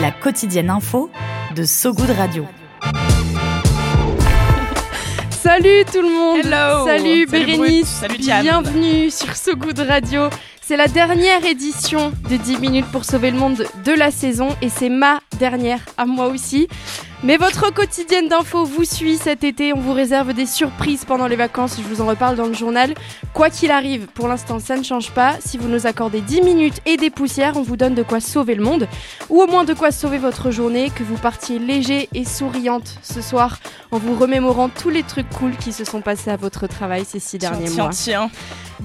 La 0.00 0.12
quotidienne 0.12 0.70
info 0.70 1.10
de 1.56 1.64
So 1.64 1.92
Good 1.92 2.10
Radio. 2.10 2.46
Salut 5.30 5.84
tout 5.92 6.02
le 6.02 6.08
monde. 6.08 6.44
Hello. 6.44 6.86
Salut, 6.86 7.26
Bérénice. 7.26 7.88
Salut 7.88 8.18
Diane. 8.18 8.42
Bienvenue 8.42 9.10
sur 9.10 9.34
So 9.34 9.56
Good 9.56 9.80
Radio. 9.80 10.28
C'est 10.62 10.76
la 10.76 10.86
dernière 10.86 11.44
édition 11.44 12.12
de 12.30 12.36
10 12.36 12.60
minutes 12.60 12.86
pour 12.92 13.04
sauver 13.04 13.32
le 13.32 13.38
monde 13.38 13.64
de 13.84 13.92
la 13.92 14.10
saison 14.10 14.48
et 14.62 14.68
c'est 14.68 14.90
ma 14.90 15.20
dernière 15.40 15.80
à 15.96 16.06
moi 16.06 16.28
aussi. 16.28 16.68
Mais 17.24 17.36
votre 17.36 17.74
quotidienne 17.74 18.28
d'infos 18.28 18.64
vous 18.64 18.84
suit 18.84 19.16
cet 19.16 19.42
été. 19.42 19.72
On 19.72 19.80
vous 19.80 19.92
réserve 19.92 20.34
des 20.34 20.46
surprises 20.46 21.04
pendant 21.04 21.26
les 21.26 21.34
vacances. 21.34 21.76
Je 21.76 21.82
vous 21.82 22.00
en 22.00 22.06
reparle 22.06 22.36
dans 22.36 22.46
le 22.46 22.54
journal. 22.54 22.94
Quoi 23.34 23.50
qu'il 23.50 23.72
arrive, 23.72 24.06
pour 24.06 24.28
l'instant, 24.28 24.60
ça 24.60 24.76
ne 24.76 24.84
change 24.84 25.10
pas. 25.10 25.34
Si 25.44 25.58
vous 25.58 25.66
nous 25.68 25.88
accordez 25.88 26.20
10 26.20 26.42
minutes 26.42 26.80
et 26.86 26.96
des 26.96 27.10
poussières, 27.10 27.56
on 27.56 27.62
vous 27.62 27.76
donne 27.76 27.96
de 27.96 28.04
quoi 28.04 28.20
sauver 28.20 28.54
le 28.54 28.62
monde. 28.62 28.86
Ou 29.30 29.42
au 29.42 29.48
moins 29.48 29.64
de 29.64 29.74
quoi 29.74 29.90
sauver 29.90 30.18
votre 30.18 30.52
journée. 30.52 30.90
Que 30.94 31.02
vous 31.02 31.16
partiez 31.16 31.58
léger 31.58 32.08
et 32.14 32.24
souriante 32.24 32.98
ce 33.02 33.20
soir 33.20 33.58
en 33.90 33.98
vous 33.98 34.14
remémorant 34.14 34.68
tous 34.68 34.90
les 34.90 35.02
trucs 35.02 35.28
cool 35.30 35.56
qui 35.56 35.72
se 35.72 35.84
sont 35.84 36.02
passés 36.02 36.30
à 36.30 36.36
votre 36.36 36.68
travail 36.68 37.04
ces 37.04 37.18
six 37.18 37.38
derniers 37.38 37.64
tiens, 37.64 37.82
mois. 37.82 37.92
Tiens. 37.92 38.30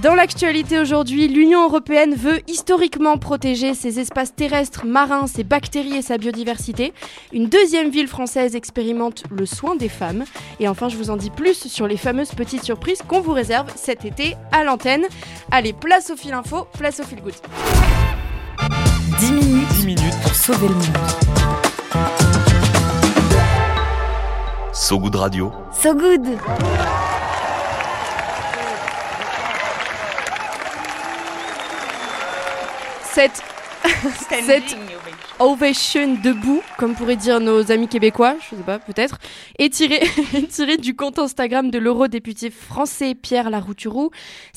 Dans 0.01 0.15
l'actualité 0.15 0.79
aujourd'hui, 0.79 1.27
l'Union 1.27 1.65
européenne 1.65 2.15
veut 2.15 2.39
historiquement 2.47 3.19
protéger 3.19 3.75
ses 3.75 3.99
espaces 3.99 4.33
terrestres, 4.33 4.87
marins, 4.87 5.27
ses 5.27 5.43
bactéries 5.43 5.97
et 5.97 6.01
sa 6.01 6.17
biodiversité. 6.17 6.93
Une 7.31 7.45
deuxième 7.45 7.91
ville 7.91 8.07
française 8.07 8.22
expérimente 8.55 9.23
le 9.29 9.45
soin 9.45 9.75
des 9.75 9.89
femmes. 9.89 10.23
Et 10.59 10.67
enfin, 10.67 10.89
je 10.89 10.97
vous 10.97 11.09
en 11.09 11.17
dis 11.17 11.29
plus 11.29 11.67
sur 11.67 11.87
les 11.87 11.97
fameuses 11.97 12.31
petites 12.31 12.63
surprises 12.63 13.01
qu'on 13.07 13.21
vous 13.21 13.33
réserve 13.33 13.67
cet 13.75 14.05
été 14.05 14.35
à 14.51 14.63
l'antenne. 14.63 15.05
Allez, 15.51 15.73
place 15.73 16.09
au 16.09 16.15
fil 16.15 16.33
info, 16.33 16.67
place 16.77 16.99
au 16.99 17.03
fil 17.03 17.21
good. 17.21 17.33
10 19.19 19.31
minutes, 19.31 19.67
10 19.69 19.85
minutes 19.85 20.19
pour 20.21 20.35
sauver 20.35 20.67
le 20.67 20.75
monde. 20.75 20.83
So 24.73 24.99
Good 24.99 25.15
Radio. 25.15 25.51
So 25.71 25.93
Good 25.93 26.39
cette 34.29 34.75
ovation 35.39 36.15
debout, 36.21 36.61
comme 36.77 36.95
pourraient 36.95 37.15
dire 37.15 37.39
nos 37.39 37.71
amis 37.71 37.87
québécois, 37.87 38.35
je 38.39 38.55
sais 38.55 38.61
pas, 38.61 38.79
peut-être, 38.79 39.19
est 39.59 39.73
tirée, 39.73 40.01
tiré 40.49 40.77
du 40.77 40.95
compte 40.95 41.19
Instagram 41.19 41.71
de 41.71 41.79
l'eurodéputé 41.79 42.49
français 42.49 43.15
Pierre 43.15 43.49
Larouturou. 43.49 44.11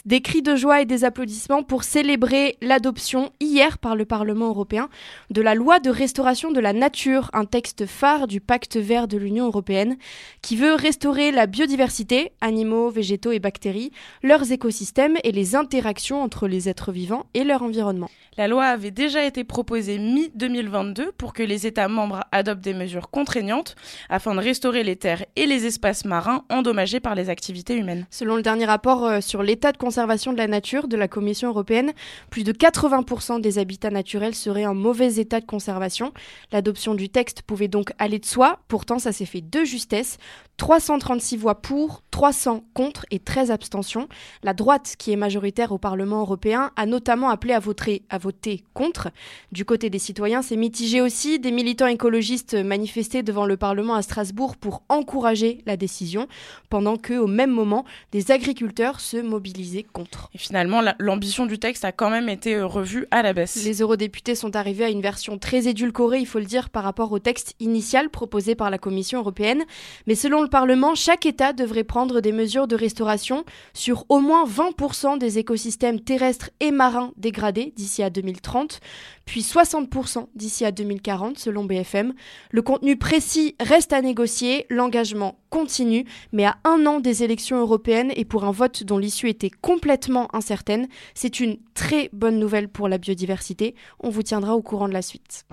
Des 0.05 0.21
cris 0.21 0.43
de 0.43 0.55
joie 0.55 0.83
et 0.83 0.85
des 0.85 1.05
applaudissements 1.05 1.63
pour 1.63 1.83
célébrer 1.83 2.57
l'adoption 2.63 3.33
hier 3.41 3.79
par 3.79 3.97
le 3.97 4.05
Parlement 4.05 4.49
européen 4.49 4.89
de 5.31 5.43
la 5.43 5.55
loi 5.55 5.81
de 5.81 5.91
restauration 5.91 6.53
de 6.53 6.61
la 6.61 6.73
nature, 6.73 7.31
un 7.33 7.45
texte 7.45 7.87
phare 7.87 8.29
du 8.29 8.41
pacte 8.41 8.77
vert 8.77 9.09
de 9.09 9.17
l'Union 9.17 9.47
européenne 9.47 9.97
qui 10.43 10.57
veut 10.57 10.75
restaurer 10.75 11.33
la 11.33 11.47
biodiversité, 11.47 12.33
animaux, 12.41 12.91
végétaux 12.91 13.33
et 13.33 13.41
bactéries, 13.41 13.91
leurs 14.23 14.53
écosystèmes 14.53 15.17
et 15.25 15.33
les 15.33 15.57
interactions 15.57 16.23
entre 16.23 16.47
les 16.47 16.69
êtres 16.69 16.93
vivants 16.93 17.27
et 17.35 17.43
leur 17.43 17.63
environnement. 17.63 18.11
La 18.39 18.49
loi 18.49 18.67
avait 18.67 18.91
déjà 18.91 19.25
été 19.25 19.36
proposée 19.45 19.99
mi-2022 19.99 21.13
pour 21.17 21.33
que 21.33 21.43
les 21.43 21.67
États 21.67 21.89
membres 21.89 22.25
adoptent 22.33 22.63
des 22.63 22.75
mesures 22.75 23.11
contraignantes 23.11 23.75
afin 24.09 24.35
de 24.35 24.41
restaurer 24.41 24.83
les 24.83 24.97
terres 24.97 25.25
et 25.37 25.47
les 25.47 25.67
espaces 25.67 26.05
marins 26.05 26.45
endommagés 26.51 27.01
par 27.01 27.15
les 27.15 27.29
activités 27.29 27.77
humaines. 27.77 28.07
Selon 28.11 28.37
le 28.37 28.43
dernier 28.43 28.67
rapport 28.67 29.05
euh, 29.05 29.21
sur 29.21 29.43
l'état 29.43 29.73
de 29.73 29.77
conservation 29.77 30.33
de 30.33 30.39
la 30.39 30.47
nature 30.47 30.89
de 30.89 30.97
la 30.97 31.09
Commission 31.09 31.49
européenne, 31.49 31.93
plus 32.31 32.45
de 32.45 32.53
80% 32.53 33.41
des 33.41 33.59
habitats 33.59 33.91
naturels 33.91 34.35
seraient 34.35 34.67
en 34.67 34.75
mauvais 34.75 35.17
état 35.17 35.41
de 35.41 35.47
conservation. 35.47 36.13
L'adoption 36.53 36.95
du 36.95 37.09
texte 37.09 37.43
pouvait 37.43 37.69
donc 37.69 37.93
aller 37.99 38.19
de 38.19 38.27
soi, 38.27 38.61
pourtant 38.69 38.99
ça 38.99 39.13
s'est 39.13 39.27
fait 39.27 39.41
de 39.41 39.65
justesse. 39.65 40.19
336 40.57 41.37
voix 41.37 41.57
pour, 41.57 42.03
300 42.11 42.65
contre 42.73 43.05
et 43.11 43.19
13 43.19 43.51
abstentions. 43.51 44.09
La 44.43 44.55
droite, 44.55 44.95
qui 44.99 45.13
est 45.13 45.17
majoritaire 45.17 45.73
au 45.73 45.79
Parlement 45.79 46.21
européen, 46.21 46.71
a 46.77 46.87
notamment 46.87 47.29
appelé 47.29 47.53
à 47.53 47.61
voter, 47.61 48.03
à 48.09 48.19
voter 48.19 48.65
contre. 48.73 49.09
Du 49.53 49.65
côté 49.65 49.91
des 49.91 49.99
citoyens, 49.99 50.43
c'est 50.43 50.57
mitigé 50.57 51.01
aussi. 51.01 51.39
Des 51.39 51.51
militants 51.51 51.87
écologistes 51.87 52.55
manifestaient 52.55 53.23
devant 53.23 53.47
le 53.47 53.57
Parlement 53.57 53.95
à 53.95 54.03
Strasbourg 54.03 54.57
pour 54.57 54.83
encourager 54.89 55.59
la 55.67 55.77
décision, 55.77 56.29
pendant 56.69 56.97
que, 56.97 57.15
au 57.15 57.27
même 57.27 57.51
moment, 57.51 57.85
des 58.13 58.31
agriculteurs 58.31 59.01
se 59.01 59.17
mobilisaient 59.17 59.85
contre. 59.85 60.31
Et 60.35 60.39
finalement, 60.39 60.83
l'ambition 60.99 61.47
du 61.47 61.59
texte 61.59 61.85
a 61.85 61.93
quand 61.93 62.11
même 62.11 62.29
été 62.29 62.55
euh, 62.55 62.67
revue 62.67 63.07
à 63.11 63.23
la 63.23 63.33
baisse. 63.33 63.65
Les 63.65 63.81
eurodéputés 63.81 64.35
sont 64.35 64.57
arrivés 64.57 64.85
à 64.85 64.91
une 64.91 65.01
version 65.01 65.39
très 65.39 65.69
édulcorée, 65.69 66.19
il 66.19 66.27
faut 66.27 66.39
le 66.39 66.45
dire, 66.45 66.71
par 66.71 66.85
rapport 66.85 67.13
au 67.13 67.19
texte 67.19 67.55
initial 67.61 68.11
proposé 68.11 68.55
par 68.55 68.71
la 68.71 68.79
Commission 68.79 69.21
européenne. 69.21 69.65
Mais 70.07 70.15
selon 70.15 70.43
le 70.43 70.49
Parlement, 70.49 70.95
chaque 70.95 71.27
État 71.27 71.53
devrait 71.53 71.85
prendre 71.85 72.21
des 72.21 72.33
mesures 72.33 72.67
de 72.67 72.77
restauration 72.77 73.45
sur 73.75 74.05
au 74.09 74.21
moins 74.21 74.47
20% 74.47 75.19
des 75.19 75.39
écosystèmes 75.39 76.01
terrestres 76.01 76.51
et 76.61 76.71
marins 76.71 77.13
dégradés 77.17 77.73
d'ici 77.77 78.03
à 78.03 78.11
2030, 78.11 78.81
puis 79.25 79.41
60% 79.41 80.27
d'ici 80.35 80.65
à 80.65 80.73
2040 80.73 81.39
selon 81.39 81.65
BFM. 81.65 82.15
Le 82.51 82.63
contenu 82.63 82.97
précis 82.97 83.57
reste 83.61 83.93
à 83.93 84.03
négocier, 84.03 84.67
l'engagement 84.71 85.39
continue, 85.51 86.05
mais 86.33 86.45
à 86.45 86.57
un 86.65 86.87
an 86.87 87.01
des 87.01 87.23
élections 87.23 87.59
européennes 87.59 88.13
et 88.17 88.25
pour 88.25 88.45
un 88.45 88.53
vote 88.53 88.85
dont 88.85 88.99
l'issue 88.99 89.29
était 89.29 89.51
complètement 89.51 90.35
incertaine, 90.35 90.89
c'est 91.15 91.41
une 91.41 91.57
très 91.75 92.11
bonne 92.13 92.39
nouvelle 92.39 92.69
pour 92.69 92.89
la 92.89 92.99
biodiversité. 92.99 93.75
On 94.01 94.11
vous 94.11 94.23
tiendra 94.23 94.55
au 94.55 94.63
courant 94.63 94.89
de 94.89 94.95
la 94.95 95.03
suite. 95.03 95.47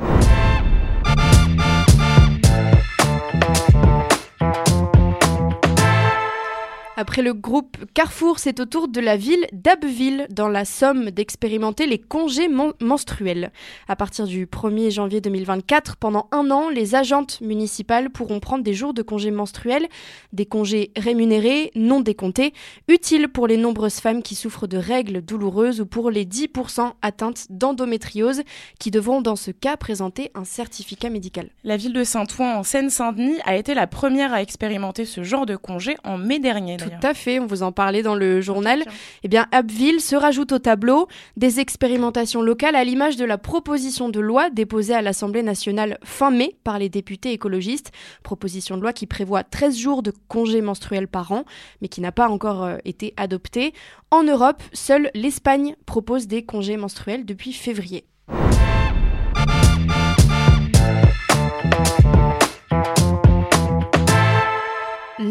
Après 7.04 7.22
le 7.22 7.34
groupe 7.34 7.76
Carrefour, 7.94 8.40
c'est 8.40 8.62
au 8.62 8.66
tour 8.66 8.88
de 8.88 9.02
la 9.02 9.18
ville 9.18 9.46
d'Abbeville, 9.52 10.26
dans 10.30 10.48
la 10.48 10.64
Somme, 10.64 11.12
d'expérimenter 11.12 11.86
les 11.86 12.00
congés 12.00 12.48
menstruels. 12.80 13.52
À 13.90 13.98
partir 13.98 14.26
du 14.26 14.46
1er 14.46 14.90
janvier 14.90 15.20
2024, 15.20 15.98
pendant 15.98 16.30
un 16.32 16.50
an, 16.50 16.70
les 16.70 16.96
agentes 16.96 17.42
municipales 17.42 18.10
pourront 18.10 18.40
prendre 18.40 18.64
des 18.64 18.74
jours 18.74 18.94
de 18.94 19.02
congés 19.02 19.32
menstruels, 19.32 19.90
des 20.32 20.46
congés 20.46 20.92
rémunérés, 20.96 21.72
non 21.76 22.00
décomptés, 22.00 22.54
utiles 22.88 23.28
pour 23.28 23.48
les 23.48 23.58
nombreuses 23.58 24.00
femmes 24.00 24.24
qui 24.24 24.36
souffrent 24.36 24.68
de 24.68 24.78
règles 24.78 25.22
douloureuses 25.22 25.82
ou 25.82 25.86
pour 25.86 26.10
les 26.10 26.24
10% 26.24 26.94
atteintes 27.02 27.48
d'endométriose 27.50 28.44
qui 28.80 28.92
devront 28.92 29.20
dans 29.20 29.36
ce 29.36 29.52
cas 29.52 29.76
présenter 29.76 30.32
un 30.36 30.46
certificat 30.46 31.10
médical. 31.10 31.50
La 31.66 31.76
ville 31.76 31.92
de 31.92 32.06
Saint-Ouen 32.06 32.56
en 32.56 32.64
Seine-Saint-Denis 32.64 33.42
a 33.44 33.58
été 33.58 33.74
la 33.74 33.88
première 33.88 34.32
à 34.32 34.42
expérimenter 34.42 35.04
ce 35.04 35.24
genre 35.24 35.46
de 35.46 35.58
congé 35.58 35.98
en 36.06 36.18
mai 36.18 36.40
dernier. 36.40 36.78
Tout 36.78 36.93
à 37.02 37.14
fait, 37.14 37.40
on 37.40 37.46
vous 37.46 37.64
en 37.64 37.72
parlait 37.72 38.04
dans 38.04 38.16
le 38.16 38.42
journal. 38.42 38.84
Eh 39.24 39.28
bien, 39.28 39.48
Abbeville 39.52 40.02
se 40.02 40.16
rajoute 40.16 40.52
au 40.52 40.60
tableau 40.60 41.08
des 41.38 41.60
expérimentations 41.60 42.42
locales 42.42 42.76
à 42.76 42.84
l'image 42.84 43.16
de 43.16 43.26
la 43.26 43.38
proposition 43.38 44.10
de 44.10 44.20
loi 44.20 44.50
déposée 44.50 44.94
à 44.94 45.02
l'Assemblée 45.02 45.44
nationale 45.44 45.98
fin 46.04 46.32
mai 46.32 46.56
par 46.64 46.80
les 46.80 46.90
députés 46.90 47.32
écologistes. 47.32 47.92
Proposition 48.24 48.78
de 48.78 48.82
loi 48.82 48.94
qui 48.94 49.08
prévoit 49.08 49.44
13 49.44 49.78
jours 49.78 50.04
de 50.04 50.14
congés 50.28 50.62
menstruels 50.62 51.08
par 51.08 51.32
an, 51.32 51.46
mais 51.82 51.88
qui 51.88 52.02
n'a 52.02 52.12
pas 52.12 52.30
encore 52.30 52.64
euh, 52.64 52.78
été 52.86 53.14
adoptée. 53.18 53.74
En 54.12 54.24
Europe, 54.24 54.62
seule 54.74 55.10
l'Espagne 55.14 55.76
propose 55.86 56.28
des 56.28 56.44
congés 56.44 56.78
menstruels 56.78 57.26
depuis 57.26 57.54
février. 57.54 58.06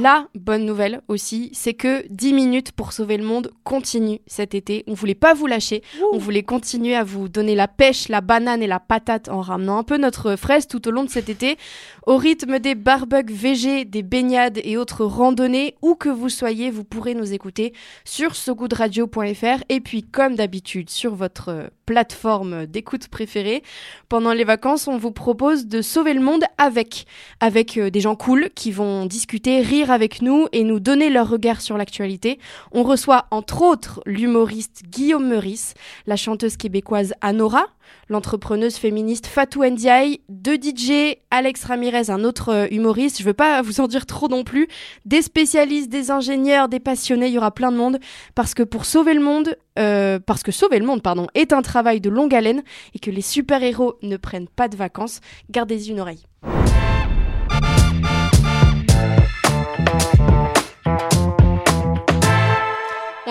La 0.03 0.27
bonne 0.35 0.67
nouvelle 0.67 1.01
aussi, 1.07 1.51
c'est 1.53 1.75
que 1.75 2.05
10 2.09 2.33
minutes 2.33 2.73
pour 2.73 2.93
sauver 2.93 3.17
le 3.17 3.25
monde 3.25 3.53
continue 3.63 4.19
cet 4.27 4.53
été. 4.55 4.83
On 4.89 4.95
voulait 4.95 5.15
pas 5.15 5.33
vous 5.33 5.47
lâcher, 5.47 5.83
on 6.13 6.19
voulait 6.19 6.43
continuer 6.43 6.97
à 6.97 7.05
vous 7.05 7.29
donner 7.29 7.55
la 7.55 7.69
pêche, 7.69 8.09
la 8.09 8.21
banane 8.21 8.65
et 8.65 8.67
la 8.67 8.81
patate 8.81 9.29
en 9.29 9.41
ramenant 9.41 9.79
un 9.79 9.85
peu 9.85 9.99
notre 9.99 10.35
fraise 10.35 10.67
tout 10.67 10.89
au 10.89 10.91
long 10.91 11.05
de 11.05 11.11
cet 11.11 11.29
été. 11.29 11.57
Au 12.07 12.17
rythme 12.17 12.59
des 12.59 12.75
barbecues 12.75 13.33
VG, 13.33 13.85
des 13.85 14.03
baignades 14.03 14.59
et 14.65 14.77
autres 14.77 15.05
randonnées, 15.05 15.77
où 15.83 15.95
que 15.95 16.09
vous 16.09 16.29
soyez, 16.29 16.71
vous 16.71 16.83
pourrez 16.85 17.15
nous 17.15 17.33
écouter 17.33 17.73
sur 18.05 18.35
sogoodradio.fr 18.35 19.63
et 19.69 19.81
puis 19.81 20.03
comme 20.03 20.35
d'habitude 20.35 20.91
sur 20.91 21.15
votre 21.15 21.71
plateforme 21.87 22.67
d'écoute 22.67 23.09
préférée. 23.09 23.63
Pendant 24.09 24.33
les 24.33 24.45
vacances, 24.45 24.89
on 24.89 24.97
vous 24.97 25.13
propose 25.13 25.67
de 25.67 25.83
sauver 25.83 26.15
le 26.15 26.21
monde 26.21 26.45
avec, 26.59 27.07
avec 27.41 27.77
euh, 27.77 27.91
des 27.91 28.01
gens 28.01 28.17
cool 28.17 28.51
qui 28.55 28.73
vont 28.73 29.07
discuter, 29.07 29.61
rire 29.61 29.92
avec 29.93 30.23
nous 30.23 30.47
et 30.53 30.65
nous 30.65 30.81
donner 30.81 31.11
leur 31.11 31.29
regard 31.29 31.61
sur 31.61 31.77
l'actualité. 31.77 32.39
On 32.73 32.83
reçoit 32.83 33.27
entre 33.31 33.63
autres 33.63 34.01
l'humoriste 34.07 34.83
Guillaume 34.89 35.29
Meurice, 35.29 35.75
la 36.07 36.17
chanteuse 36.17 36.57
québécoise 36.57 37.15
Anora, 37.21 37.67
l'entrepreneuse 38.09 38.77
féministe 38.77 39.27
Fatou 39.27 39.65
Ndiaye, 39.65 40.21
deux 40.29 40.57
DJ, 40.57 41.17
Alex 41.31 41.65
Ramirez, 41.65 42.11
un 42.11 42.25
autre 42.25 42.51
euh, 42.51 42.67
humoriste, 42.71 43.19
je 43.19 43.25
veux 43.25 43.33
pas 43.33 43.63
vous 43.63 43.81
en 43.81 43.89
dire 43.89 44.07
trop 44.07 44.29
non 44.29 44.45
plus, 44.45 44.69
des 45.05 45.23
spécialistes, 45.23 45.89
des 45.89 46.11
ingénieurs, 46.11 46.69
des 46.69 46.81
passionnés, 46.81 47.29
il 47.29 47.35
y 47.35 47.39
aura 47.39 47.51
plein 47.51 47.73
de 47.73 47.77
monde, 47.77 47.99
parce 48.35 48.55
que 48.55 48.63
pour 48.63 48.85
sauver 48.85 49.15
le 49.15 49.23
monde, 49.23 49.57
euh, 49.79 50.19
parce 50.19 50.43
que 50.43 50.53
sauver 50.53 50.79
le 50.79 50.87
monde, 50.87 51.03
pardon, 51.03 51.27
est 51.35 51.53
un 51.53 51.63
travail 51.63 52.01
de 52.01 52.11
longue 52.11 52.35
haleine 52.35 52.63
et 52.95 52.99
que 52.99 53.11
les 53.11 53.23
super-héros 53.23 53.95
ne 54.03 54.17
prennent 54.17 54.49
pas 54.49 54.69
de 54.69 54.77
vacances, 54.77 55.21
gardez-y 55.51 55.91
une 55.91 56.01
oreille. 56.01 56.25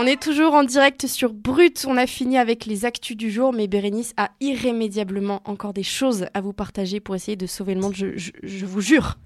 On 0.04 0.08
est 0.08 0.20
toujours 0.20 0.56
en 0.56 0.64
direct 0.64 1.06
sur 1.06 1.32
Brut. 1.32 1.86
On 1.88 1.96
a 1.96 2.08
fini 2.08 2.40
avec 2.40 2.66
les 2.66 2.86
actus 2.86 3.16
du 3.16 3.30
jour, 3.30 3.54
mais 3.54 3.68
Bérénice 3.68 4.14
a 4.18 4.32
irrémédiablement 4.40 5.42
encore 5.46 5.74
des 5.74 5.84
choses 5.84 6.26
à 6.34 6.42
vous 6.42 6.54
partager 6.54 7.00
pour 7.00 7.14
essayer 7.14 7.36
de 7.36 7.46
sauver 7.46 7.76
le 7.76 7.82
monde, 7.82 7.94
je, 7.96 8.18
je- 8.18 8.32
je 8.42 8.66
vous 8.66 8.82
jure. 8.82 9.20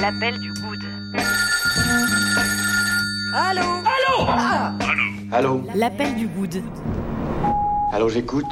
L'appel 0.00 0.38
du 0.38 0.52
good. 0.52 0.78
Allô? 5.32 5.62
L'appel 5.74 6.14
du 6.14 6.28
good. 6.28 6.62
Allô, 7.92 8.08
j'écoute 8.08 8.44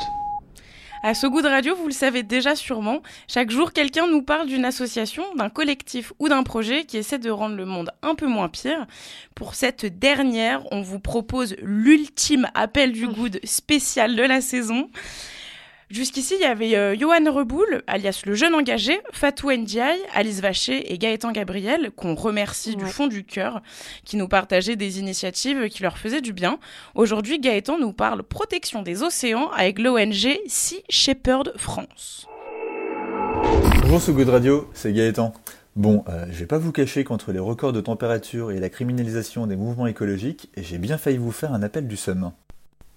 À 1.02 1.14
ce 1.14 1.26
goût 1.26 1.40
de 1.40 1.48
radio, 1.48 1.74
vous 1.74 1.86
le 1.86 1.94
savez 1.94 2.22
déjà 2.22 2.54
sûrement, 2.54 3.00
chaque 3.26 3.50
jour 3.50 3.72
quelqu'un 3.72 4.06
nous 4.06 4.20
parle 4.20 4.46
d'une 4.46 4.66
association, 4.66 5.24
d'un 5.34 5.48
collectif 5.48 6.12
ou 6.18 6.28
d'un 6.28 6.42
projet 6.42 6.84
qui 6.84 6.98
essaie 6.98 7.18
de 7.18 7.30
rendre 7.30 7.56
le 7.56 7.64
monde 7.64 7.90
un 8.02 8.14
peu 8.14 8.26
moins 8.26 8.50
pire. 8.50 8.86
Pour 9.34 9.54
cette 9.54 9.86
dernière, 9.98 10.62
on 10.72 10.82
vous 10.82 11.00
propose 11.00 11.56
l'ultime 11.62 12.48
appel 12.52 12.92
du 12.92 13.08
good 13.08 13.40
spécial 13.44 14.14
de 14.14 14.22
la 14.22 14.42
saison. 14.42 14.90
Jusqu'ici, 15.90 16.34
il 16.38 16.42
y 16.42 16.44
avait 16.44 16.76
euh, 16.76 16.96
Johan 16.96 17.32
Reboul, 17.32 17.82
alias 17.88 18.22
le 18.24 18.34
jeune 18.34 18.54
engagé, 18.54 19.00
Fatou 19.10 19.50
Ndiaye, 19.50 19.98
Alice 20.14 20.40
Vacher 20.40 20.92
et 20.92 20.98
Gaëtan 20.98 21.32
Gabriel, 21.32 21.90
qu'on 21.96 22.14
remercie 22.14 22.76
du 22.76 22.84
fond 22.84 23.08
du 23.08 23.24
cœur, 23.24 23.60
qui 24.04 24.16
nous 24.16 24.28
partageaient 24.28 24.76
des 24.76 25.00
initiatives 25.00 25.68
qui 25.68 25.82
leur 25.82 25.98
faisaient 25.98 26.20
du 26.20 26.32
bien. 26.32 26.60
Aujourd'hui, 26.94 27.40
Gaëtan 27.40 27.76
nous 27.80 27.92
parle 27.92 28.22
protection 28.22 28.82
des 28.82 29.02
océans 29.02 29.50
avec 29.50 29.80
l'ONG 29.80 30.38
Sea 30.46 30.84
Shepherd 30.88 31.54
France. 31.56 32.28
Bonjour 33.82 34.00
ce 34.00 34.12
Good 34.12 34.28
Radio, 34.28 34.70
c'est 34.72 34.92
Gaëtan. 34.92 35.32
Bon, 35.74 36.04
euh, 36.08 36.26
je 36.30 36.38
vais 36.38 36.46
pas 36.46 36.58
vous 36.58 36.70
cacher 36.70 37.02
qu'entre 37.02 37.32
les 37.32 37.40
records 37.40 37.72
de 37.72 37.80
température 37.80 38.52
et 38.52 38.60
la 38.60 38.68
criminalisation 38.68 39.48
des 39.48 39.56
mouvements 39.56 39.88
écologiques, 39.88 40.50
j'ai 40.56 40.78
bien 40.78 40.98
failli 40.98 41.16
vous 41.16 41.32
faire 41.32 41.52
un 41.52 41.64
appel 41.64 41.88
du 41.88 41.96
seum. 41.96 42.30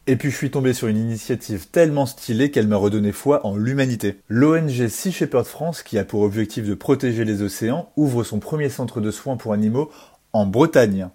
Et 0.06 0.18
puis 0.18 0.32
je 0.32 0.36
suis 0.36 0.52
tombé 0.52 0.74
sur 0.74 0.90
une 0.90 0.98
initiative 0.98 1.68
tellement 1.70 2.06
stylée 2.06 2.52
qu'elle 2.52 2.68
m'a 2.68 2.76
redonné 2.76 3.14
foi 3.14 3.46
en 3.46 3.56
l'humanité. 3.56 4.20
L'ONG 4.28 4.90
Sea 4.90 5.14
Shepherd 5.14 5.46
France, 5.46 5.82
qui 5.82 5.98
a 5.98 6.04
pour 6.04 6.24
objectif 6.24 6.68
de 6.68 6.74
protéger 6.74 7.24
les 7.24 7.42
océans, 7.42 7.90
ouvre 7.96 8.26
son 8.26 8.40
premier 8.40 8.68
centre 8.68 9.00
de 9.00 9.12
soins 9.12 9.38
pour 9.38 9.54
animaux 9.54 9.90
en 10.34 10.46
Bretagne. 10.46 11.08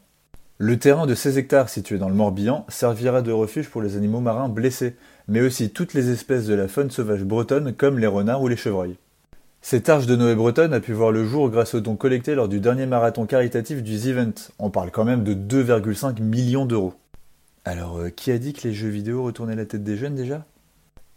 Le 0.56 0.79
terrain 0.79 1.06
de 1.06 1.14
16 1.14 1.37
hectares 1.37 1.69
situé 1.69 1.99
dans 1.99 2.08
le 2.08 2.14
Morbihan 2.14 2.64
servira 2.70 3.20
de 3.20 3.31
refuge 3.31 3.69
pour 3.69 3.82
les 3.82 3.94
animaux 3.94 4.20
marins 4.20 4.49
blessés, 4.49 4.96
mais 5.29 5.43
aussi 5.43 5.69
toutes 5.69 5.93
les 5.93 6.08
espèces 6.08 6.46
de 6.46 6.55
la 6.55 6.67
faune 6.67 6.91
sauvage 6.91 7.25
bretonne 7.25 7.75
comme 7.75 7.99
les 7.99 8.06
renards 8.06 8.41
ou 8.41 8.49
les 8.49 8.56
chevreuils. 8.56 8.96
Cette 9.61 9.91
arche 9.91 10.06
de 10.06 10.17
Noé 10.17 10.34
bretonne 10.34 10.73
a 10.73 10.81
pu 10.81 10.94
voir 10.94 11.12
le 11.12 11.26
jour 11.26 11.50
grâce 11.50 11.75
aux 11.75 11.81
dons 11.81 11.96
collectés 11.96 12.34
lors 12.34 12.49
du 12.49 12.58
dernier 12.58 12.87
marathon 12.87 13.26
caritatif 13.26 13.82
du 13.82 13.99
The 13.99 14.06
Event. 14.06 14.34
On 14.58 14.70
parle 14.70 14.91
quand 14.91 15.05
même 15.05 15.25
de 15.25 15.34
2,5 15.34 16.23
millions 16.23 16.64
d'euros. 16.64 16.94
Alors, 17.69 17.99
euh, 17.99 18.09
qui 18.09 18.32
a 18.32 18.38
dit 18.38 18.55
que 18.55 18.67
les 18.67 18.73
jeux 18.73 18.88
vidéo 18.88 19.23
retournaient 19.23 19.55
la 19.55 19.67
tête 19.67 19.85
des 19.85 19.99
jeunes 19.99 20.15
déjà? 20.15 20.47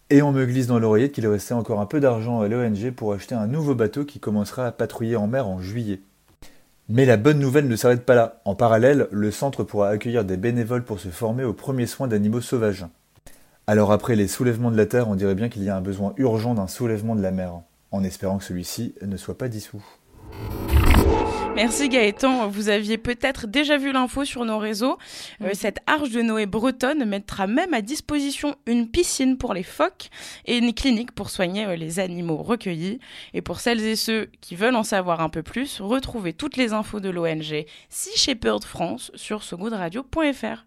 Et 0.09 0.21
on 0.21 0.33
me 0.33 0.45
glisse 0.45 0.67
dans 0.67 0.79
l'oreillette 0.79 1.13
qu'il 1.13 1.25
restait 1.25 1.53
encore 1.53 1.79
un 1.79 1.85
peu 1.85 2.01
d'argent 2.01 2.41
à 2.41 2.49
l'ONG 2.49 2.91
pour 2.91 3.13
acheter 3.13 3.33
un 3.35 3.47
nouveau 3.47 3.73
bateau 3.73 4.03
qui 4.03 4.19
commencera 4.19 4.67
à 4.67 4.73
patrouiller 4.73 5.15
en 5.15 5.27
mer 5.27 5.47
en 5.47 5.61
juillet. 5.61 6.01
Mais 6.89 7.05
la 7.05 7.15
bonne 7.15 7.39
nouvelle 7.39 7.69
ne 7.69 7.75
s'arrête 7.77 8.05
pas 8.05 8.15
là. 8.15 8.41
En 8.43 8.53
parallèle, 8.53 9.07
le 9.11 9.31
centre 9.31 9.63
pourra 9.63 9.87
accueillir 9.87 10.25
des 10.25 10.35
bénévoles 10.35 10.83
pour 10.83 10.99
se 10.99 11.07
former 11.07 11.45
aux 11.45 11.53
premiers 11.53 11.87
soins 11.87 12.09
d'animaux 12.09 12.41
sauvages. 12.41 12.85
Alors 13.65 13.93
après 13.93 14.17
les 14.17 14.27
soulèvements 14.27 14.71
de 14.71 14.77
la 14.77 14.87
Terre, 14.87 15.07
on 15.07 15.15
dirait 15.15 15.35
bien 15.35 15.47
qu'il 15.47 15.63
y 15.63 15.69
a 15.69 15.77
un 15.77 15.81
besoin 15.81 16.13
urgent 16.17 16.53
d'un 16.53 16.67
soulèvement 16.67 17.15
de 17.15 17.21
la 17.21 17.31
mer, 17.31 17.61
en 17.91 18.03
espérant 18.03 18.39
que 18.39 18.43
celui-ci 18.43 18.93
ne 19.01 19.15
soit 19.15 19.37
pas 19.37 19.47
dissous. 19.47 19.85
Merci 21.55 21.89
Gaëtan. 21.89 22.47
Vous 22.47 22.69
aviez 22.69 22.97
peut-être 22.97 23.45
déjà 23.45 23.77
vu 23.77 23.91
l'info 23.91 24.25
sur 24.25 24.45
nos 24.45 24.57
réseaux. 24.57 24.97
Euh, 25.41 25.49
cette 25.53 25.79
arche 25.85 26.09
de 26.09 26.21
Noé 26.21 26.45
bretonne 26.45 27.05
mettra 27.05 27.45
même 27.45 27.73
à 27.73 27.81
disposition 27.81 28.55
une 28.65 28.87
piscine 28.89 29.37
pour 29.37 29.53
les 29.53 29.63
phoques 29.63 30.09
et 30.45 30.57
une 30.57 30.73
clinique 30.73 31.11
pour 31.11 31.29
soigner 31.29 31.65
euh, 31.65 31.75
les 31.75 31.99
animaux 31.99 32.37
recueillis. 32.37 32.99
Et 33.33 33.41
pour 33.41 33.59
celles 33.59 33.81
et 33.85 33.95
ceux 33.95 34.29
qui 34.39 34.55
veulent 34.55 34.75
en 34.75 34.83
savoir 34.83 35.21
un 35.21 35.29
peu 35.29 35.43
plus, 35.43 35.81
retrouvez 35.81 36.33
toutes 36.33 36.57
les 36.57 36.73
infos 36.73 36.99
de 36.99 37.09
l'ONG 37.09 37.65
Sea 37.89 38.17
Shepherd 38.17 38.63
France 38.63 39.11
sur 39.15 39.43
sogoodradio.fr. 39.43 40.65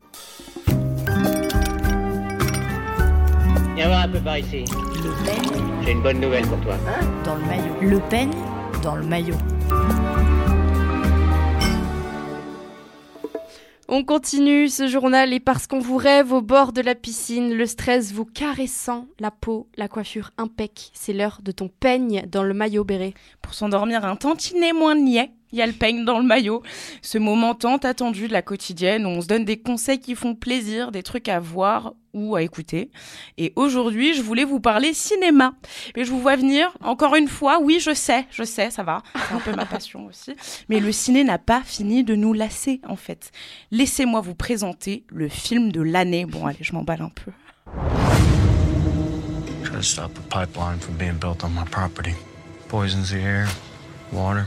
Viens 3.75 3.88
voir 3.88 4.02
un 4.05 4.08
peu 4.08 4.20
par 4.20 4.38
ici. 4.38 4.64
Le 5.02 5.25
peigne 5.25 5.62
J'ai 5.85 5.93
une 5.93 6.02
bonne 6.02 6.20
nouvelle 6.20 6.47
pour 6.47 6.61
toi. 6.61 6.76
dans 7.25 7.35
le 7.35 7.44
maillot. 7.47 7.75
Le 7.81 7.99
peigne 8.08 8.35
dans 8.82 8.94
le 8.94 9.05
maillot. 9.05 9.37
On 13.96 14.02
continue 14.02 14.69
ce 14.69 14.88
journal 14.88 15.32
et 15.32 15.38
parce 15.38 15.69
qu'on 15.69 15.79
vous 15.79 15.99
rêve 15.99 16.32
au 16.32 16.43
bord 16.43 16.73
de 16.73 16.81
la 16.81 16.96
piscine, 16.96 17.55
le 17.55 17.64
stress 17.64 18.11
vous 18.11 18.25
caressant 18.25 19.06
la 19.20 19.31
peau, 19.31 19.69
la 19.76 19.87
coiffure 19.87 20.32
impec, 20.37 20.91
c'est 20.94 21.12
l'heure 21.12 21.38
de 21.44 21.52
ton 21.52 21.69
peigne 21.69 22.25
dans 22.26 22.43
le 22.43 22.55
maillot 22.55 22.82
béret. 22.82 23.14
Pour 23.41 23.55
s'endormir 23.55 24.05
un 24.05 24.17
tantinet 24.17 24.73
moins 24.73 24.96
niais, 24.96 25.31
il 25.52 25.58
y 25.58 25.62
a 25.62 25.67
le 25.67 25.73
peigne 25.73 26.05
dans 26.05 26.19
le 26.19 26.25
maillot. 26.25 26.62
Ce 27.02 27.19
moment 27.19 27.55
tant 27.55 27.76
attendu 27.76 28.29
de 28.29 28.32
la 28.32 28.43
quotidienne 28.43 29.06
où 29.06 29.11
on 29.11 29.20
se 29.20 29.26
donne 29.26 29.44
des 29.44 29.58
conseils 29.58 30.00
qui 30.00 30.14
font 30.14 30.35
plaisir, 30.35 30.91
des 30.91 31.02
trucs 31.02 31.29
à 31.29 31.41
voir 31.41 31.94
ou 32.12 32.37
à 32.37 32.43
écouter. 32.43 32.91
Et 33.38 33.52
aujourd'hui, 33.56 34.14
je 34.14 34.23
voulais 34.23 34.44
vous 34.44 34.61
parler 34.61 34.94
cinéma. 34.94 35.55
Mais 35.96 36.05
je 36.05 36.11
vous 36.11 36.20
vois 36.20 36.37
venir, 36.37 36.76
encore 36.82 37.17
une 37.17 37.29
fois, 37.29 37.58
oui, 37.61 37.79
je 37.81 37.93
sais, 37.93 38.26
je 38.31 38.44
sais, 38.44 38.70
ça 38.70 38.82
va. 38.82 39.02
C'est 39.29 39.35
un 39.35 39.41
peu 39.41 39.52
ma 39.52 39.67
passion 39.67 40.06
aussi. 40.08 40.35
Mais 40.69 40.80
le 40.80 40.92
ciné 40.92 41.25
n'a 41.25 41.38
pas 41.38 41.62
fini 41.64 42.04
de 42.04 42.14
nous 42.14 42.33
lasser, 42.33 42.80
en 42.88 42.97
fait. 42.97 43.33
Laissez-moi 43.71 44.21
vous 44.21 44.35
présenter 44.35 45.04
le 45.09 45.28
film 45.28 45.73
de 45.73 45.83
l'année. 45.83 46.25
Bon, 46.25 46.47
allez, 46.47 46.59
je 46.61 46.73
m'emballe 46.73 47.02
un 47.02 47.11
peu. 47.11 47.33
To 49.75 49.83
stop 49.83 50.16
a 50.16 50.23
pipeline 50.30 50.78
from 50.78 50.95
being 50.97 51.19
built 51.19 51.42
on 51.42 51.49
my 51.49 51.64
property. 51.69 52.14
Poisons 52.69 53.11
the 53.11 53.16
air, 53.16 53.49
water. 54.14 54.47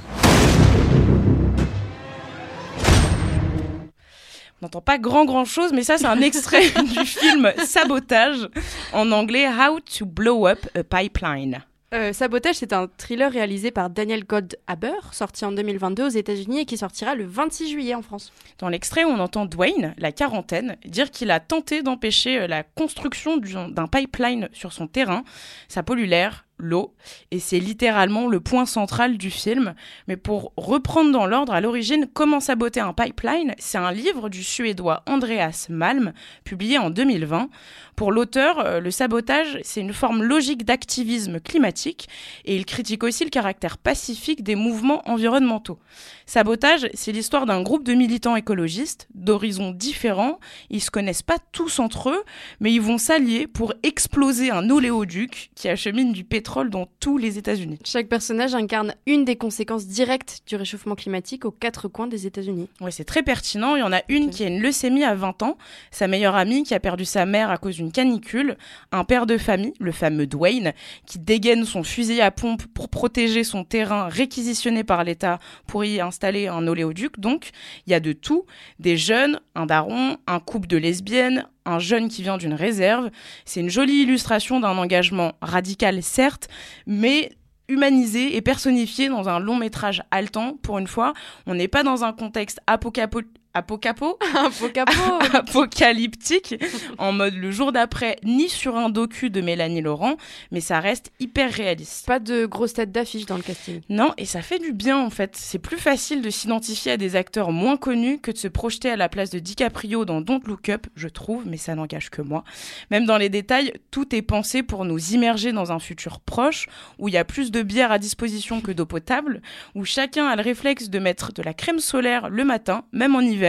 On 4.59 4.65
n'entend 4.65 4.81
pas 4.81 4.97
grand 4.97 5.25
grand 5.25 5.45
chose, 5.45 5.71
mais 5.71 5.83
ça 5.83 5.97
c'est 5.97 6.05
un 6.07 6.21
extrait 6.21 6.69
du 6.83 7.05
film 7.05 7.51
Sabotage, 7.63 8.47
en 8.93 9.11
anglais 9.11 9.47
How 9.47 9.79
to 9.81 10.05
Blow 10.05 10.47
Up 10.47 10.59
a 10.75 10.83
Pipeline. 10.83 11.61
Euh, 11.93 12.11
Sabotage, 12.11 12.55
c'est 12.55 12.73
un 12.73 12.87
thriller 12.97 13.31
réalisé 13.31 13.71
par 13.71 13.89
Daniel 13.89 14.25
Goldhaber, 14.25 14.91
sorti 15.13 15.45
en 15.45 15.53
2022 15.53 16.05
aux 16.05 16.09
États-Unis 16.09 16.59
et 16.61 16.65
qui 16.65 16.75
sortira 16.77 17.15
le 17.15 17.25
26 17.25 17.69
juillet 17.69 17.95
en 17.95 18.01
France. 18.01 18.33
Dans 18.59 18.67
l'extrait, 18.67 19.05
on 19.05 19.19
entend 19.19 19.45
Dwayne, 19.45 19.93
la 19.97 20.11
quarantaine, 20.11 20.75
dire 20.83 21.11
qu'il 21.11 21.31
a 21.31 21.39
tenté 21.39 21.83
d'empêcher 21.83 22.39
euh, 22.39 22.47
la 22.47 22.63
construction 22.63 23.37
du- 23.37 23.53
d'un 23.53 23.87
pipeline 23.87 24.49
sur 24.51 24.73
son 24.73 24.87
terrain. 24.87 25.23
Ça 25.69 25.81
pollue 25.81 26.07
l'air, 26.07 26.45
l'eau, 26.57 26.95
et 27.31 27.39
c'est 27.39 27.59
littéralement 27.59 28.27
le 28.27 28.39
point 28.39 28.65
central 28.65 29.17
du 29.17 29.29
film. 29.29 29.75
Mais 30.07 30.17
pour 30.17 30.53
reprendre 30.57 31.11
dans 31.11 31.25
l'ordre, 31.25 31.53
à 31.53 31.61
l'origine, 31.61 32.07
Comment 32.13 32.39
saboter 32.39 32.79
un 32.79 32.93
pipeline, 32.93 33.53
c'est 33.59 33.77
un 33.77 33.91
livre 33.91 34.29
du 34.29 34.43
Suédois 34.43 35.03
Andreas 35.05 35.67
Malm, 35.69 36.13
publié 36.43 36.77
en 36.79 36.89
2020. 36.89 37.49
Pour 37.95 38.11
l'auteur, 38.11 38.59
euh, 38.59 38.79
le 38.79 38.91
sabotage, 38.91 39.59
c'est 39.61 39.81
une 39.81 39.93
forme 39.93 40.23
logique 40.23 40.65
d'activisme 40.65 41.39
climatique, 41.39 42.09
et 42.45 42.55
il 42.55 42.65
critique 42.65 43.03
aussi 43.03 43.23
le 43.23 43.29
caractère 43.29 43.77
pacifique 43.77 44.43
des 44.43 44.55
mouvements 44.55 45.07
environnementaux. 45.07 45.79
Sabotage, 46.25 46.89
c'est 46.93 47.11
l'histoire 47.11 47.45
d'un 47.45 47.61
groupe 47.61 47.83
de 47.83 47.93
militants 47.93 48.35
écologistes 48.35 49.07
d'horizons 49.13 49.71
différents. 49.71 50.39
Ils 50.69 50.81
se 50.81 50.91
connaissent 50.91 51.21
pas 51.21 51.37
tous 51.51 51.79
entre 51.79 52.09
eux, 52.09 52.23
mais 52.59 52.73
ils 52.73 52.81
vont 52.81 52.97
s'allier 52.97 53.47
pour 53.47 53.73
exploser 53.83 54.51
un 54.51 54.69
oléoduc 54.69 55.51
qui 55.55 55.69
achemine 55.69 56.13
du 56.13 56.23
pétrole 56.23 56.46
dans 56.47 56.87
tous 56.99 57.17
les 57.17 57.37
États-Unis. 57.37 57.79
Chaque 57.83 58.07
personnage 58.07 58.55
incarne 58.55 58.95
une 59.05 59.25
des 59.25 59.35
conséquences 59.35 59.85
directes 59.85 60.41
du 60.47 60.55
réchauffement 60.55 60.95
climatique 60.95 61.45
aux 61.45 61.51
quatre 61.51 61.87
coins 61.87 62.07
des 62.07 62.25
États-Unis. 62.25 62.69
Ouais, 62.81 62.91
c'est 62.91 63.03
très 63.03 63.21
pertinent. 63.21 63.75
Il 63.75 63.79
y 63.79 63.83
en 63.83 63.91
a 63.91 64.01
une 64.07 64.29
qui 64.29 64.43
a 64.43 64.47
une 64.47 64.61
leucémie 64.61 65.03
à 65.03 65.13
20 65.13 65.43
ans, 65.43 65.57
sa 65.91 66.07
meilleure 66.07 66.35
amie 66.35 66.63
qui 66.63 66.73
a 66.73 66.79
perdu 66.79 67.05
sa 67.05 67.25
mère 67.25 67.51
à 67.51 67.57
cause 67.57 67.75
d'une 67.75 67.91
canicule, 67.91 68.57
un 68.91 69.03
père 69.03 69.25
de 69.25 69.37
famille, 69.37 69.73
le 69.79 69.91
fameux 69.91 70.25
Dwayne, 70.25 70.73
qui 71.05 71.19
dégaine 71.19 71.65
son 71.65 71.83
fusil 71.83 72.21
à 72.21 72.31
pompe 72.31 72.63
pour 72.73 72.89
protéger 72.89 73.43
son 73.43 73.63
terrain 73.63 74.07
réquisitionné 74.07 74.83
par 74.83 75.03
l'État 75.03 75.39
pour 75.67 75.83
y 75.83 75.99
installer 75.99 76.47
un 76.47 76.65
oléoduc. 76.67 77.19
Donc, 77.19 77.51
il 77.85 77.91
y 77.91 77.93
a 77.93 77.99
de 77.99 78.13
tout, 78.13 78.45
des 78.79 78.97
jeunes, 78.97 79.39
un 79.55 79.65
daron, 79.65 80.17
un 80.27 80.39
couple 80.39 80.67
de 80.67 80.77
lesbiennes, 80.77 81.47
un 81.67 81.79
jeune 81.79 82.09
qui 82.09 82.23
vient 82.23 82.37
d'une 82.37 82.53
réserve. 82.53 83.09
C'est 83.45 83.59
une 83.59 83.69
jolie 83.69 84.01
illustration 84.01 84.59
d'un 84.59 84.77
engagement 84.77 85.33
radical, 85.41 86.01
certes, 86.01 86.47
mais 86.85 87.31
humanisé 87.69 88.35
et 88.35 88.41
personnifié 88.41 89.09
dans 89.09 89.27
un 89.29 89.39
long 89.39 89.57
métrage 89.57 90.01
haletant. 90.11 90.57
Pour 90.61 90.79
une 90.79 90.87
fois, 90.87 91.13
on 91.45 91.55
n'est 91.55 91.67
pas 91.67 91.83
dans 91.83 92.03
un 92.03 92.13
contexte 92.13 92.59
apocalyptique 92.65 93.36
apocapo, 93.57 94.17
apocalyptique, 95.33 96.55
en 96.97 97.11
mode 97.11 97.33
le 97.33 97.51
jour 97.51 97.71
d'après, 97.71 98.17
ni 98.23 98.49
sur 98.49 98.77
un 98.77 98.89
docu 98.89 99.29
de 99.29 99.41
Mélanie 99.41 99.81
Laurent, 99.81 100.17
mais 100.51 100.61
ça 100.61 100.79
reste 100.79 101.11
hyper 101.19 101.51
réaliste. 101.51 102.05
Pas 102.05 102.19
de 102.19 102.45
grosses 102.45 102.73
têtes 102.73 102.91
d'affiche 102.91 103.25
dans 103.25 103.37
le 103.37 103.43
casting. 103.43 103.81
Non, 103.89 104.13
et 104.17 104.25
ça 104.25 104.41
fait 104.41 104.59
du 104.59 104.73
bien 104.73 104.97
en 104.97 105.09
fait. 105.09 105.35
C'est 105.35 105.59
plus 105.59 105.77
facile 105.77 106.21
de 106.21 106.29
s'identifier 106.29 106.93
à 106.93 106.97
des 106.97 107.15
acteurs 107.15 107.51
moins 107.51 107.77
connus 107.77 108.19
que 108.19 108.31
de 108.31 108.37
se 108.37 108.47
projeter 108.47 108.89
à 108.89 108.95
la 108.95 109.09
place 109.09 109.29
de 109.29 109.39
DiCaprio 109.39 110.05
dans 110.05 110.21
Don't 110.21 110.41
Look 110.45 110.69
Up, 110.69 110.87
je 110.95 111.07
trouve, 111.07 111.47
mais 111.47 111.57
ça 111.57 111.75
n'engage 111.75 112.09
que 112.09 112.21
moi. 112.21 112.43
Même 112.91 113.05
dans 113.05 113.17
les 113.17 113.29
détails, 113.29 113.73
tout 113.91 114.15
est 114.15 114.21
pensé 114.21 114.63
pour 114.63 114.85
nous 114.85 115.13
immerger 115.13 115.51
dans 115.51 115.71
un 115.71 115.79
futur 115.79 116.19
proche, 116.19 116.67
où 116.99 117.07
il 117.07 117.13
y 117.13 117.17
a 117.17 117.25
plus 117.25 117.51
de 117.51 117.61
bière 117.61 117.91
à 117.91 117.99
disposition 117.99 118.61
que 118.61 118.71
d'eau 118.71 118.85
potable, 118.85 119.41
où 119.75 119.85
chacun 119.85 120.27
a 120.27 120.35
le 120.35 120.41
réflexe 120.41 120.89
de 120.89 120.99
mettre 120.99 121.33
de 121.33 121.41
la 121.41 121.53
crème 121.53 121.79
solaire 121.79 122.29
le 122.29 122.43
matin, 122.43 122.83
même 122.91 123.15
en 123.15 123.21
hiver 123.21 123.46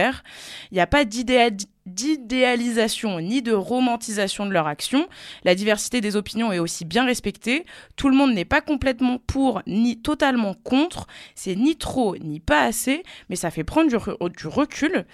il 0.71 0.75
n'y 0.75 0.79
a 0.79 0.87
pas 0.87 1.05
d'idéalisation 1.05 3.19
ni 3.19 3.41
de 3.41 3.53
romantisation 3.53 4.45
de 4.45 4.51
leur 4.51 4.67
action. 4.67 5.07
La 5.43 5.55
diversité 5.55 6.01
des 6.01 6.15
opinions 6.15 6.51
est 6.51 6.59
aussi 6.59 6.85
bien 6.85 7.05
respectée. 7.05 7.65
Tout 7.95 8.09
le 8.09 8.15
monde 8.15 8.33
n'est 8.33 8.45
pas 8.45 8.61
complètement 8.61 9.17
pour 9.17 9.61
ni 9.67 10.01
totalement 10.01 10.53
contre. 10.53 11.07
C'est 11.35 11.55
ni 11.55 11.75
trop 11.75 12.15
ni 12.17 12.39
pas 12.39 12.63
assez, 12.63 13.03
mais 13.29 13.35
ça 13.35 13.51
fait 13.51 13.63
prendre 13.63 13.89
du, 13.89 14.47
recul. 14.47 15.05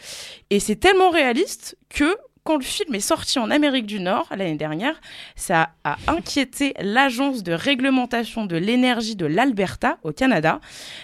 Et 0.49 0.59
c'est 0.59 0.75
tellement 0.75 1.09
réaliste 1.09 1.77
que 1.89 2.15
quand 2.45 2.57
le 2.57 2.63
film 2.63 2.93
est 2.93 2.99
sorti 2.99 3.39
en 3.39 3.49
Amérique 3.49 3.87
du 3.87 3.99
Nord 3.99 4.27
l'année 4.29 4.55
dernière, 4.55 5.01
ça 5.35 5.71
a 5.83 5.97
inquiété 6.07 6.75
l'agence 6.79 7.41
de 7.41 7.51
réglementation 7.51 8.45
de 8.45 8.55
l'énergie 8.55 9.15
de 9.15 9.25
l'Alberta 9.25 9.97
au 10.03 10.11
Canada. 10.11 10.61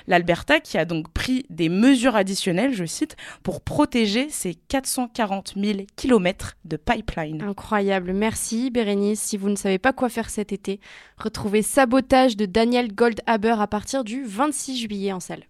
L'Alberta 0.07 0.60
qui 0.60 0.77
a 0.77 0.86
donc 0.86 1.10
pris 1.12 1.48
des 1.50 1.67
mesures 1.67 2.15
additionnelles, 2.15 2.75
je 2.75 2.86
cite, 2.86 3.17
pour 3.41 3.62
protéger 3.62 4.29
ses 4.29 4.53
440 4.53 5.53
000 5.57 5.79
kilomètres 5.95 6.57
de 6.63 6.77
pipeline. 6.77 7.41
Incroyable. 7.41 8.13
Merci 8.13 8.69
Bérénice. 8.69 9.19
Si 9.19 9.36
vous 9.36 9.50
ne 9.50 9.55
savez 9.55 9.79
pas 9.79 9.93
quoi 9.93 10.10
faire 10.10 10.29
cet 10.29 10.53
été, 10.53 10.79
retrouvez 11.17 11.63
Sabotage 11.63 12.38
de 12.38 12.45
Daniel 12.45 12.93
Goldhaber 12.93 13.55
à 13.60 13.65
partir 13.65 14.03
du 14.03 14.24
26 14.24 14.77
juillet 14.77 15.12
en 15.12 15.19
salle. 15.19 15.43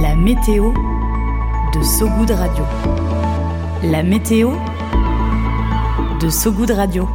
La 0.00 0.16
météo 0.16 0.72
de 1.74 1.82
Sogoud 1.82 2.30
Radio. 2.30 2.64
La 3.84 4.04
météo 4.04 4.52
de 6.20 6.28
Sogoud 6.28 6.70
Radio. 6.70 7.08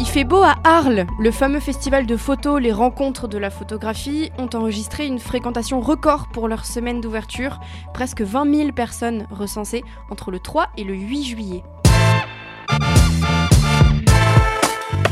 Il 0.00 0.06
fait 0.06 0.24
beau 0.24 0.42
à 0.42 0.54
Arles. 0.64 1.06
Le 1.18 1.30
fameux 1.30 1.60
festival 1.60 2.06
de 2.06 2.16
photos, 2.16 2.62
les 2.62 2.72
rencontres 2.72 3.28
de 3.28 3.36
la 3.36 3.50
photographie 3.50 4.30
ont 4.38 4.48
enregistré 4.54 5.06
une 5.06 5.18
fréquentation 5.18 5.80
record 5.80 6.28
pour 6.28 6.48
leur 6.48 6.64
semaine 6.64 7.02
d'ouverture. 7.02 7.60
Presque 7.92 8.22
20 8.22 8.54
000 8.54 8.72
personnes 8.72 9.26
recensées 9.30 9.84
entre 10.08 10.30
le 10.30 10.40
3 10.40 10.68
et 10.78 10.84
le 10.84 10.94
8 10.94 11.24
juillet. 11.24 11.62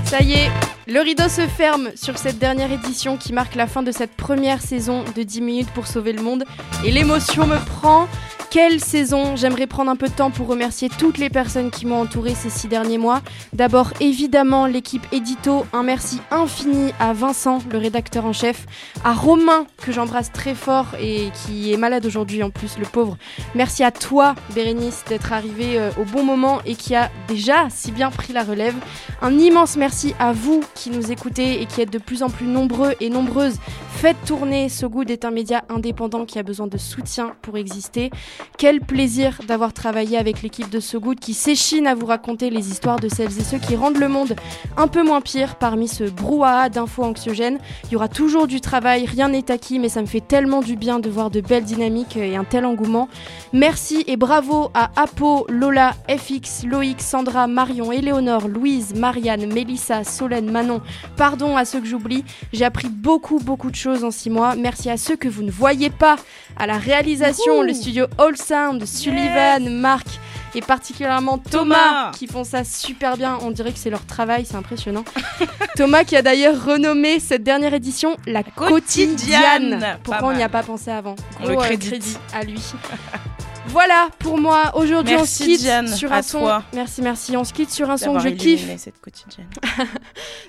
Ça 0.05 0.23
y 0.23 0.33
est, 0.33 0.51
le 0.89 1.01
rideau 1.01 1.29
se 1.29 1.49
ferme 1.49 1.91
sur 1.97 2.17
cette 2.17 2.39
dernière 2.39 2.71
édition 2.71 3.17
qui 3.17 3.33
marque 3.33 3.57
la 3.57 3.67
fin 3.67 3.83
de 3.83 3.91
cette 3.91 4.13
première 4.13 4.63
saison 4.63 5.05
de 5.17 5.23
10 5.25 5.41
minutes 5.41 5.71
pour 5.71 5.89
sauver 5.89 6.13
le 6.13 6.23
monde. 6.23 6.45
Et 6.85 6.93
l'émotion 6.93 7.47
me 7.47 7.59
prend. 7.65 8.07
Quelle 8.51 8.81
saison 8.81 9.37
J'aimerais 9.37 9.67
prendre 9.67 9.91
un 9.91 9.97
peu 9.97 10.07
de 10.09 10.15
temps 10.15 10.31
pour 10.31 10.47
remercier 10.47 10.89
toutes 10.89 11.19
les 11.19 11.29
personnes 11.29 11.71
qui 11.71 11.85
m'ont 11.85 12.01
entouré 12.01 12.35
ces 12.35 12.49
six 12.49 12.69
derniers 12.69 12.97
mois. 12.97 13.21
D'abord, 13.53 13.93
évidemment, 14.01 14.67
l'équipe 14.67 15.05
édito. 15.13 15.67
Un 15.73 15.83
merci 15.83 16.21
infini 16.31 16.93
à 17.01 17.13
Vincent, 17.13 17.59
le 17.71 17.79
rédacteur 17.79 18.25
en 18.25 18.33
chef, 18.33 18.65
à 19.05 19.13
Romain, 19.13 19.67
que 19.83 19.93
j'embrasse 19.93 20.33
très 20.33 20.55
fort 20.55 20.87
et 20.99 21.29
qui 21.45 21.73
est 21.73 21.77
malade 21.77 22.07
aujourd'hui 22.07 22.43
en 22.43 22.51
plus, 22.51 22.79
le 22.79 22.87
pauvre. 22.87 23.19
Merci 23.55 23.83
à 23.83 23.91
toi, 23.91 24.35
Bérénice, 24.55 25.05
d'être 25.09 25.33
arrivé 25.33 25.79
euh, 25.79 25.91
au 26.01 26.05
bon 26.05 26.23
moment 26.23 26.61
et 26.65 26.77
qui 26.77 26.95
a 26.95 27.11
déjà 27.29 27.69
si 27.69 27.91
bien 27.91 28.11
pris 28.11 28.33
la 28.33 28.45
relève. 28.45 28.77
Un 29.21 29.39
immense 29.39 29.77
merci 29.77 30.15
à 30.19 30.33
vous 30.33 30.63
qui 30.77 30.91
nous 30.91 31.11
écoutez 31.11 31.61
et 31.61 31.67
qui 31.67 31.81
êtes 31.81 31.93
de 31.93 31.99
plus 31.99 32.23
en 32.23 32.31
plus 32.31 32.47
nombreux 32.47 32.95
et 33.01 33.11
nombreuses. 33.11 33.57
Faites 33.97 34.23
tourner 34.27 34.69
Good 34.83 35.11
est 35.11 35.25
un 35.25 35.31
média 35.31 35.65
indépendant 35.71 36.27
qui 36.27 36.39
a 36.39 36.43
besoin 36.43 36.67
de 36.67 36.77
soutien 36.77 37.35
pour 37.41 37.57
exister. 37.57 38.11
Quel 38.59 38.83
plaisir 38.83 39.41
d'avoir 39.49 39.73
travaillé 39.73 40.19
avec 40.19 40.43
l'équipe 40.43 40.69
de 40.69 40.81
Good 40.99 41.19
qui 41.19 41.33
s'échine 41.33 41.87
à 41.87 41.95
vous 41.95 42.05
raconter 42.05 42.51
les 42.51 42.69
histoires 42.69 43.01
de 43.01 43.09
celles 43.09 43.39
et 43.39 43.43
ceux 43.43 43.57
qui 43.57 43.75
rendent 43.75 43.97
le 43.97 44.09
monde 44.09 44.37
un 44.77 44.87
peu 44.87 45.03
moins 45.03 45.23
pire 45.23 45.57
parmi 45.57 45.89
ce 45.89 46.05
brouhaha 46.05 46.69
d'infos 46.69 47.05
anxiogènes. 47.05 47.59
Il 47.85 47.93
y 47.93 47.97
aura 47.97 48.09
toujours 48.09 48.47
du 48.47 48.61
travail, 48.61 49.07
rien 49.07 49.31
n'est 49.31 49.51
acquis, 49.51 49.79
mais 49.79 49.89
ça 49.89 50.03
me 50.03 50.07
fait 50.07 50.21
tellement 50.21 50.61
du 50.61 50.77
bien 50.77 50.99
de 50.99 51.09
voir 51.09 51.31
de 51.31 51.41
belles 51.41 51.65
dynamiques 51.65 52.19
et 52.19 52.37
un 52.37 52.45
tel 52.45 52.67
engouement. 52.67 53.09
Merci 53.55 54.05
et 54.07 54.19
bravo 54.19 54.71
à 54.75 54.91
Apo, 54.97 55.47
Lola, 55.49 55.95
FX, 56.07 56.67
Loïc, 56.67 57.01
Sandra, 57.01 57.47
Marion, 57.47 57.93
Éléonore, 57.93 58.47
Louise, 58.47 58.95
Marianne, 58.95 59.51
Mélissa, 59.51 60.05
Solène, 60.05 60.51
Manon. 60.51 60.83
Pardon 61.17 61.57
à 61.57 61.65
ceux 61.65 61.81
que 61.81 61.87
j'oublie, 61.87 62.25
j'ai 62.53 62.67
appris 62.67 62.89
beaucoup, 62.89 63.39
beaucoup 63.39 63.71
de 63.71 63.75
choses 63.75 63.86
en 63.89 64.11
six 64.11 64.31
mois. 64.31 64.55
Merci 64.57 64.91
à 64.91 64.97
ceux 64.97 65.17
que 65.17 65.29
vous 65.29 65.43
ne 65.43 65.51
voyez 65.51 65.91
pas, 65.91 66.17
à 66.57 66.67
la 66.67 66.79
réalisation, 66.79 67.63
le 67.63 67.73
studio 67.73 68.07
All 68.19 68.37
Sound, 68.37 68.85
Sullivan, 68.85 69.69
Marc 69.71 70.07
et 70.55 70.61
particulièrement 70.61 71.39
Thomas, 71.39 72.13
qui 72.13 72.27
font 72.27 72.45
ça 72.45 72.65
super 72.65 73.17
bien. 73.17 73.39
On 73.43 73.51
dirait 73.51 73.73
que 73.73 73.79
c'est 73.79 73.91
leur 73.91 74.05
travail, 74.05 74.45
c'est 74.47 74.57
impressionnant. 74.57 75.05
Thomas 75.77 76.05
qui 76.05 76.17
a 76.17 76.23
d'ailleurs 76.23 76.65
renommé 76.65 77.21
cette 77.21 77.43
dernière 77.43 77.75
édition 77.75 78.17
la 78.27 78.43
quotidienne. 78.43 79.99
Pourquoi 80.03 80.29
on 80.29 80.35
n'y 80.35 80.43
a 80.43 80.49
pas 80.49 80.63
pensé 80.63 80.91
avant? 80.91 81.17
On 81.41 81.49
le 81.49 81.59
euh, 81.59 81.61
crédit 81.61 82.17
à 82.33 82.43
lui. 82.43 82.61
Voilà 83.69 84.09
pour 84.19 84.39
moi. 84.39 84.73
Aujourd'hui, 84.75 85.17
on 85.17 85.25
se 85.25 85.43
quitte 85.45 85.61
sur 85.95 86.13
à 86.13 86.17
un 86.19 86.23
son. 86.23 86.41
toi. 86.41 86.63
Merci, 86.75 87.03
merci. 87.03 87.37
On 87.37 87.45
se 87.45 87.53
quitte 87.53 87.71
sur 87.71 87.91
un 87.91 87.97
son 87.97 88.15
que 88.15 88.21
je 88.21 88.29
kiffe. 88.31 88.67
cette 88.79 89.01
quotidienne. 89.01 89.49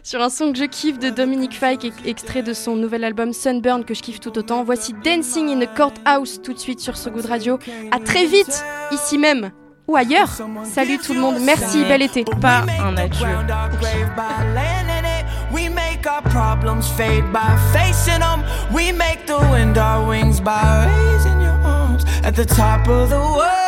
Sur 0.04 0.22
un 0.22 0.30
son 0.30 0.52
que 0.54 0.58
je 0.58 0.64
kiffe 0.66 1.00
de 1.00 1.10
Dominic 1.10 1.54
Fike, 1.54 1.84
ex- 1.86 1.96
extrait 2.06 2.42
de 2.44 2.54
son 2.54 2.76
nouvel 2.76 3.04
album 3.04 3.34
Sunburn 3.34 3.84
que 3.84 3.94
je 3.94 4.02
kiffe 4.02 4.20
tout 4.22 4.38
autant. 4.38 4.64
Voici 4.64 4.94
Dancing 5.04 5.50
in 5.50 5.60
the 5.60 5.70
Courthouse 5.76 6.42
tout 6.42 6.54
de 6.54 6.60
suite 6.60 6.80
sur 6.80 6.96
So 6.96 7.12
Good 7.12 7.26
Radio. 7.26 7.60
À 7.92 8.00
très 8.00 8.26
vite, 8.26 8.64
ici 8.92 9.18
même 9.18 9.52
ou 9.88 9.96
ailleurs. 9.96 10.30
Salut 10.64 10.98
tout 11.00 11.14
le 11.14 11.20
monde. 11.20 11.38
Merci, 11.42 11.84
bel 11.84 12.02
été. 12.02 12.24
Pas 12.42 12.64
un 12.82 12.96
adieu. 12.98 13.28
We 15.52 15.70
make 15.70 16.06
our 16.06 16.22
problems 16.24 16.88
fade 16.98 17.24
by 17.32 17.56
facing 17.74 18.20
them. 18.20 18.44
We 18.74 18.92
make 18.92 19.26
the 19.26 19.40
wind 19.50 19.78
our 19.78 20.06
wings 20.08 20.42
by 20.42 20.86
raising 20.88 21.32
your 21.32 21.36
arms 21.36 21.37
at 22.24 22.36
the 22.36 22.46
top 22.46 22.88
of 22.88 23.10
the 23.10 23.20
world. 23.20 23.67